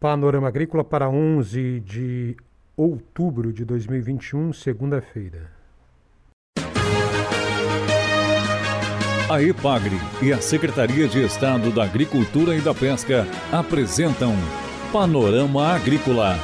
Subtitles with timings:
[0.00, 2.36] Panorama Agrícola para 11 de
[2.76, 5.50] outubro de 2021, segunda-feira.
[9.28, 14.34] A EPAGRE e a Secretaria de Estado da Agricultura e da Pesca apresentam
[14.92, 16.38] Panorama Agrícola,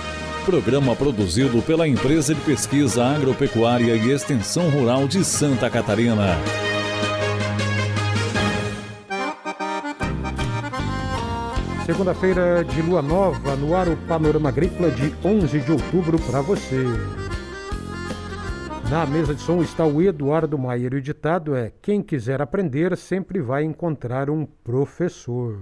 [0.44, 6.34] programa produzido pela Empresa de Pesquisa Agropecuária e Extensão Rural de Santa Catarina.
[11.86, 16.82] Segunda-feira de lua nova, no ar o Panorama Agrícola de 11 de outubro para você.
[18.90, 22.96] Na mesa de som está o Eduardo Maier e o ditado é: Quem quiser aprender
[22.96, 25.58] sempre vai encontrar um professor.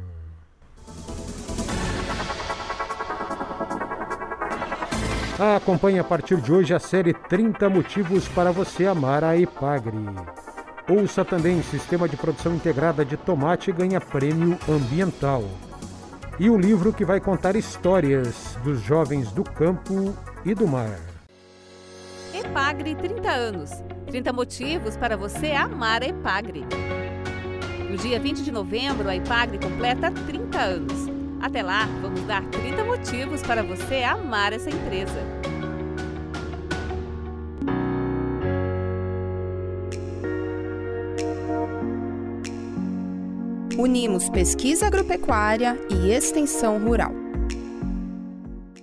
[5.56, 9.98] Acompanhe a partir de hoje a série 30 Motivos para você amar a Epagre.
[10.88, 15.42] Ouça também Sistema de Produção Integrada de Tomate ganha prêmio ambiental
[16.42, 20.12] e o livro que vai contar histórias dos jovens do campo
[20.44, 20.98] e do mar.
[22.34, 23.70] Epagre 30 anos.
[24.06, 26.66] 30 motivos para você amar a Epagre.
[27.88, 31.08] No dia 20 de novembro, a Epagre completa 30 anos.
[31.40, 35.22] Até lá, vamos dar 30 motivos para você amar essa empresa.
[43.78, 47.10] Unimos pesquisa agropecuária e extensão rural.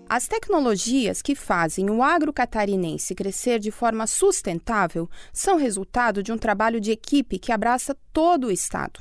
[0.10, 6.40] As tecnologias que fazem o agro catarinense crescer de forma sustentável são resultado de um
[6.40, 9.00] trabalho de equipe que abraça todo o estado.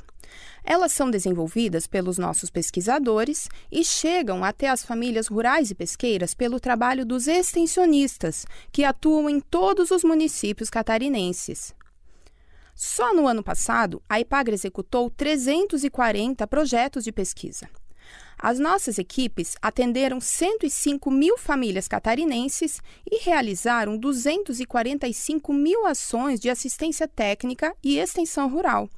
[0.63, 6.59] Elas são desenvolvidas pelos nossos pesquisadores e chegam até as famílias rurais e pesqueiras pelo
[6.59, 11.73] trabalho dos extensionistas, que atuam em todos os municípios catarinenses.
[12.81, 17.69] Só no ano passado, a IPAGRE executou 340 projetos de pesquisa.
[18.41, 27.05] As nossas equipes atenderam 105 mil famílias catarinenses e realizaram 245 mil ações de assistência
[27.05, 28.89] técnica e extensão rural.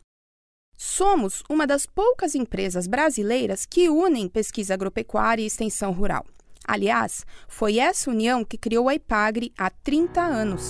[0.77, 6.23] Somos uma das poucas empresas brasileiras que unem pesquisa agropecuária e extensão rural.
[6.67, 10.69] Aliás, foi essa união que criou a IPAGRE há 30 anos.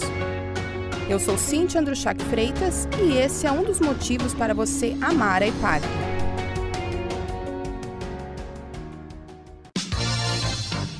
[1.11, 5.47] Eu sou Cintia Andruchak Freitas e esse é um dos motivos para você amar a
[5.47, 5.83] IPAG.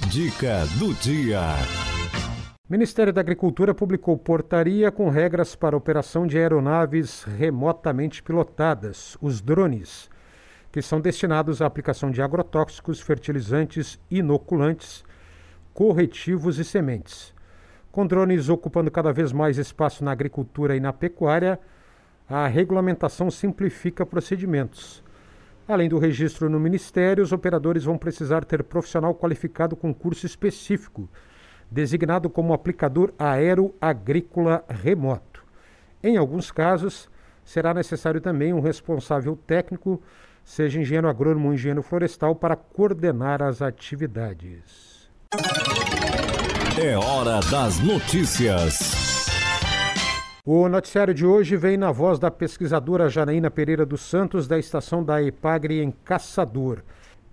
[0.10, 1.40] Dica do dia.
[2.70, 10.10] Ministério da Agricultura publicou portaria com regras para operação de aeronaves remotamente pilotadas, os drones,
[10.74, 15.06] que são destinados à aplicação de agrotóxicos, fertilizantes, inoculantes,
[15.74, 17.34] corretivos e sementes.
[17.92, 21.60] Com drones ocupando cada vez mais espaço na agricultura e na pecuária,
[22.30, 25.04] a regulamentação simplifica procedimentos.
[25.68, 31.10] Além do registro no Ministério, os operadores vão precisar ter profissional qualificado com curso específico,
[31.70, 35.44] designado como aplicador aeroagrícola remoto.
[36.02, 37.10] Em alguns casos,
[37.44, 40.02] será necessário também um responsável técnico,
[40.46, 45.10] seja engenheiro agrônomo ou engenheiro florestal, para coordenar as atividades.
[46.80, 49.28] É hora das notícias.
[50.46, 55.04] O noticiário de hoje vem na voz da pesquisadora Janaína Pereira dos Santos, da estação
[55.04, 56.82] da Epagre em Caçador.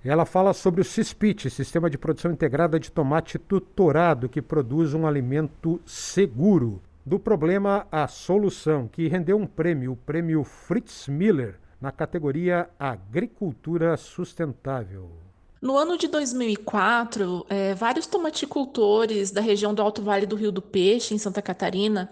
[0.05, 5.07] Ela fala sobre o CISPIT, Sistema de Produção Integrada de Tomate Tutorado, que produz um
[5.07, 6.83] alimento seguro.
[7.07, 13.97] Do problema à solução, que rendeu um prêmio, o prêmio Fritz Miller, na categoria Agricultura
[13.97, 15.28] Sustentável.
[15.61, 20.63] No ano de 2004, é, vários tomaticultores da região do Alto Vale do Rio do
[20.63, 22.09] Peixe, em Santa Catarina,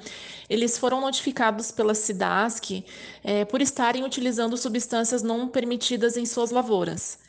[0.51, 2.84] eles foram notificados pela SIDASC
[3.23, 7.21] é, por estarem utilizando substâncias não permitidas em suas lavouras.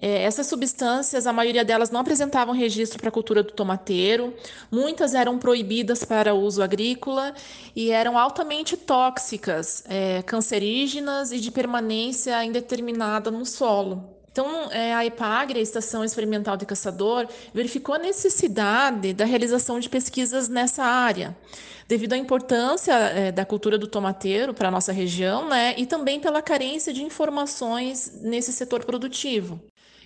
[0.00, 4.34] É, essas substâncias, a maioria delas não apresentavam registro para a cultura do tomateiro,
[4.68, 7.34] muitas eram proibidas para uso agrícola
[7.76, 9.84] e eram altamente tóxicas,
[10.26, 14.21] cancerígenas e de permanência indeterminada no solo.
[14.32, 19.90] Então, é, a EPAGRE, a Estação Experimental de Caçador, verificou a necessidade da realização de
[19.90, 21.36] pesquisas nessa área,
[21.86, 26.18] devido à importância é, da cultura do tomateiro para a nossa região, né, e também
[26.18, 29.60] pela carência de informações nesse setor produtivo.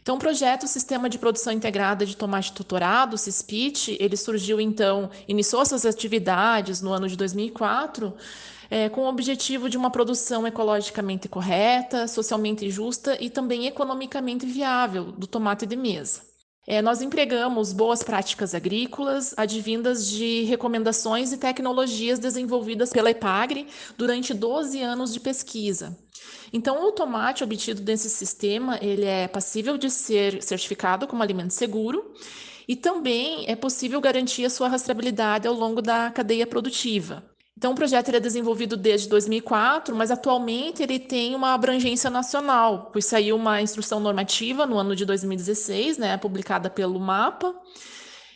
[0.06, 5.67] Então, o projeto Sistema de Produção Integrada de Tomate Tutorado, CISPIT, ele surgiu então, iniciou
[5.67, 8.14] suas atividades no ano de 2004,
[8.70, 15.11] é, com o objetivo de uma produção ecologicamente correta, socialmente justa e também economicamente viável
[15.11, 16.23] do tomate de mesa.
[16.69, 23.67] É, nós empregamos boas práticas agrícolas, advindas de recomendações e tecnologias desenvolvidas pela EPAGRE
[23.99, 25.99] durante 12 anos de pesquisa.
[26.56, 32.14] Então, o tomate obtido desse sistema, ele é passível de ser certificado como alimento seguro
[32.67, 37.23] e também é possível garantir a sua rastreabilidade ao longo da cadeia produtiva.
[37.58, 43.05] Então, o projeto é desenvolvido desde 2004, mas atualmente ele tem uma abrangência nacional, pois
[43.05, 47.55] saiu uma instrução normativa no ano de 2016, né, publicada pelo MAPA,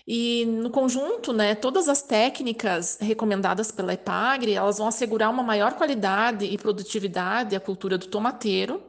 [0.07, 5.75] e no conjunto, né, todas as técnicas recomendadas pela EPAGRE, elas vão assegurar uma maior
[5.75, 8.83] qualidade e produtividade à cultura do tomateiro,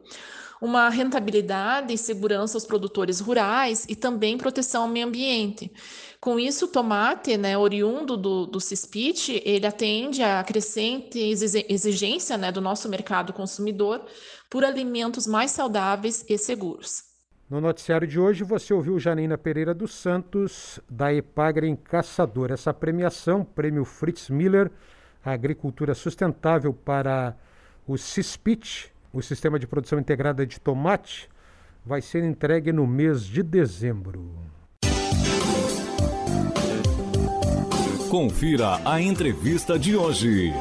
[0.61, 5.71] uma rentabilidade e segurança aos produtores rurais e também proteção ao meio ambiente.
[6.19, 12.51] Com isso, o tomate, né, oriundo do, do CISPIT, ele atende à crescente exigência né,
[12.51, 14.05] do nosso mercado consumidor
[14.47, 17.10] por alimentos mais saudáveis e seguros.
[17.51, 22.49] No noticiário de hoje, você ouviu Janina Pereira dos Santos, da Epagre em Caçador.
[22.49, 24.71] Essa premiação, Prêmio Fritz Miller,
[25.21, 27.35] Agricultura Sustentável para
[27.85, 31.27] o CISPIT, o Sistema de Produção Integrada de Tomate,
[31.85, 34.33] vai ser entregue no mês de dezembro.
[38.09, 40.53] Confira a entrevista de hoje.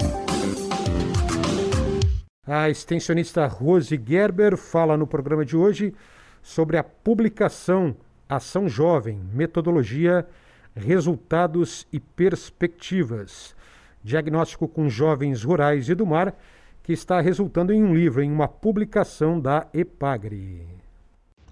[2.45, 5.95] A extensionista Rose Gerber fala no programa de hoje
[6.43, 7.95] sobre a publicação
[8.29, 10.27] Ação Jovem, Metodologia,
[10.75, 13.55] Resultados e Perspectivas.
[14.03, 16.35] Diagnóstico com jovens rurais e do mar,
[16.83, 20.67] que está resultando em um livro, em uma publicação da EPAGRE.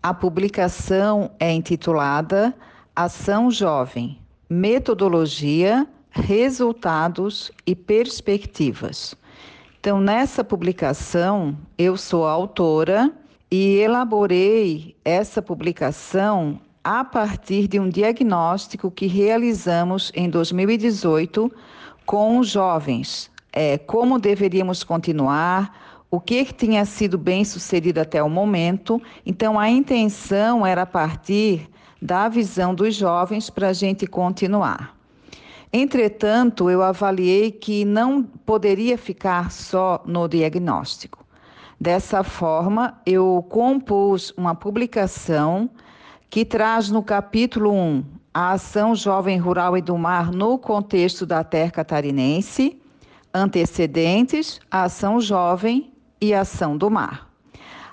[0.02, 2.54] A publicação é intitulada
[2.94, 4.18] Ação Jovem,
[4.48, 9.14] metodologia, resultados e perspectivas.
[9.80, 13.12] Então, nessa publicação, eu sou autora
[13.50, 21.52] e elaborei essa publicação a partir de um diagnóstico que realizamos em 2018
[22.06, 23.30] com os jovens.
[23.52, 29.00] É, como deveríamos continuar, o que, tinha sido bem sucedido até o momento.
[29.26, 31.68] Então, a intenção era partir
[32.00, 34.96] da visão dos jovens para a gente continuar.
[35.70, 41.27] Entretanto, eu avaliei que não poderia ficar só no diagnóstico.
[41.80, 45.70] Dessa forma, eu compus uma publicação
[46.28, 48.04] que traz no capítulo 1
[48.34, 52.82] a ação jovem rural e do mar no contexto da terra catarinense,
[53.32, 57.28] antecedentes, a ação jovem e a ação do mar.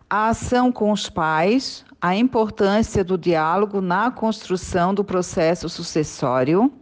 [0.09, 6.73] A ação com os pais, a importância do diálogo na construção do processo sucessório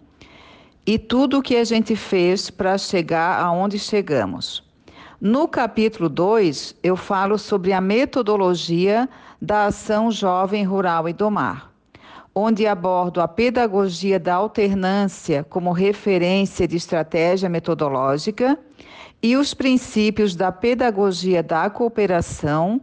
[0.86, 4.64] e tudo o que a gente fez para chegar aonde chegamos.
[5.26, 9.08] No capítulo 2, eu falo sobre a metodologia
[9.42, 11.72] da ação jovem rural e do mar,
[12.36, 18.60] onde abordo a pedagogia da alternância como referência de estratégia metodológica
[19.22, 22.82] e os princípios da pedagogia da cooperação,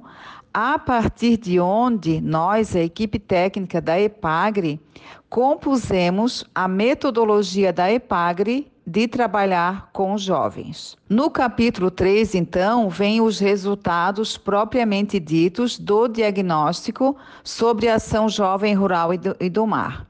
[0.53, 4.81] a partir de onde nós, a equipe técnica da EPAGRE,
[5.29, 10.97] compusemos a metodologia da EPAGRE de trabalhar com jovens.
[11.09, 18.75] No capítulo 3, então, vem os resultados propriamente ditos do diagnóstico sobre a ação jovem
[18.75, 20.07] rural e do mar.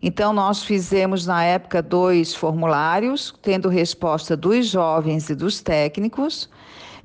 [0.00, 6.48] Então, nós fizemos na época dois formulários, tendo resposta dos jovens e dos técnicos.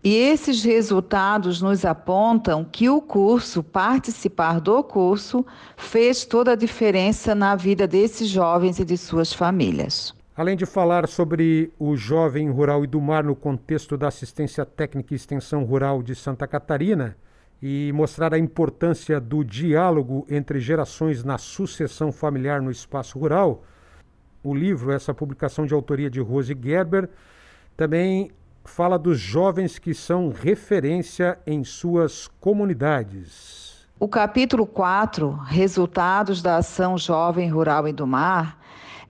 [0.01, 7.35] E esses resultados nos apontam que o curso, participar do curso, fez toda a diferença
[7.35, 10.13] na vida desses jovens e de suas famílias.
[10.37, 15.13] Além de falar sobre o jovem rural e do mar no contexto da assistência técnica
[15.13, 17.17] e extensão rural de Santa Catarina
[17.61, 23.65] e mostrar a importância do diálogo entre gerações na sucessão familiar no espaço rural,
[24.41, 27.09] o livro, essa publicação de autoria de Rose Gerber,
[27.75, 28.31] também
[28.69, 33.87] fala dos jovens que são referência em suas comunidades.
[33.99, 38.57] O capítulo 4, Resultados da Ação Jovem Rural e do Mar,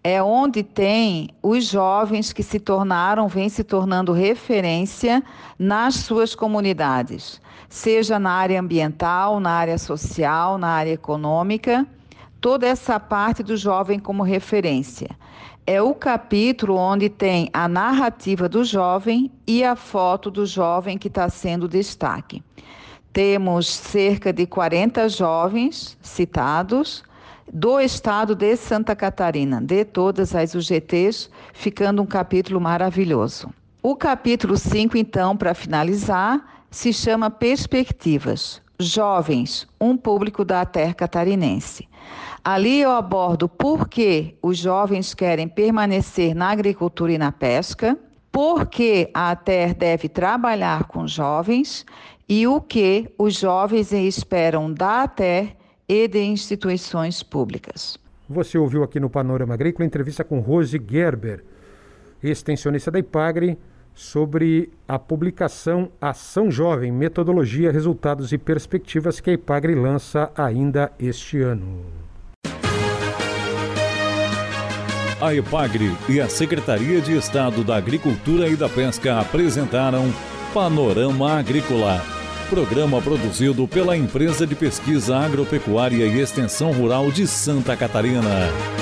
[0.03, 5.21] é onde tem os jovens que se tornaram, vêm se tornando referência
[5.59, 11.85] nas suas comunidades, seja na área ambiental, na área social, na área econômica,
[12.39, 15.09] toda essa parte do jovem como referência.
[15.71, 21.09] É o capítulo onde tem a narrativa do jovem e a foto do jovem que
[21.09, 22.41] está sendo destaque.
[23.13, 27.03] Temos cerca de 40 jovens citados,
[27.53, 33.53] do estado de Santa Catarina, de todas as UGTs, ficando um capítulo maravilhoso.
[33.83, 38.59] O capítulo 5, então, para finalizar, se chama Perspectivas.
[38.81, 41.86] Jovens, um público da terra catarinense.
[42.41, 48.00] Ali eu abordo por que os jovens querem permanecer na agricultura e na pesca,
[48.31, 51.86] por que a ATER deve trabalhar com jovens
[52.27, 55.57] e o que os jovens esperam da ATER
[55.88, 57.98] e de instituições públicas.
[58.29, 61.43] Você ouviu aqui no Panorama Agrícola entrevista com Rose Gerber,
[62.24, 63.57] extensionista da IPAGRE,
[64.00, 71.41] sobre a publicação Ação Jovem, Metodologia, Resultados e Perspectivas que a IPAGRE lança ainda este
[71.41, 71.86] ano.
[75.20, 80.06] A IPAGRE e a Secretaria de Estado da Agricultura e da Pesca apresentaram
[80.53, 82.01] Panorama Agrícola,
[82.50, 88.78] programa produzido pela Empresa de Pesquisa Agropecuária e Extensão Rural de Santa Catarina.